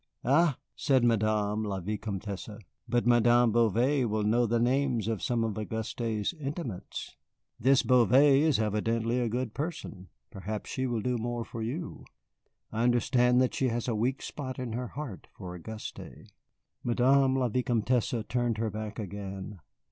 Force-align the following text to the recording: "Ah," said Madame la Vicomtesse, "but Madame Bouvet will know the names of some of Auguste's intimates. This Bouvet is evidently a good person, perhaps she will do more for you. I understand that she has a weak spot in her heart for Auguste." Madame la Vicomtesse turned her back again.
"Ah," 0.25 0.57
said 0.75 1.03
Madame 1.03 1.63
la 1.63 1.79
Vicomtesse, 1.79 2.49
"but 2.89 3.05
Madame 3.05 3.51
Bouvet 3.51 4.09
will 4.09 4.23
know 4.23 4.47
the 4.47 4.59
names 4.59 5.07
of 5.07 5.21
some 5.21 5.43
of 5.43 5.59
Auguste's 5.59 6.33
intimates. 6.39 7.15
This 7.59 7.83
Bouvet 7.83 8.41
is 8.41 8.57
evidently 8.57 9.19
a 9.19 9.29
good 9.29 9.53
person, 9.53 10.07
perhaps 10.31 10.71
she 10.71 10.87
will 10.87 11.01
do 11.01 11.19
more 11.19 11.45
for 11.45 11.61
you. 11.61 12.03
I 12.71 12.81
understand 12.81 13.43
that 13.43 13.53
she 13.53 13.67
has 13.67 13.87
a 13.87 13.93
weak 13.93 14.23
spot 14.23 14.57
in 14.57 14.73
her 14.73 14.87
heart 14.87 15.27
for 15.37 15.53
Auguste." 15.53 15.99
Madame 16.83 17.35
la 17.35 17.47
Vicomtesse 17.49 18.15
turned 18.27 18.57
her 18.57 18.71
back 18.71 18.97
again. 18.97 19.59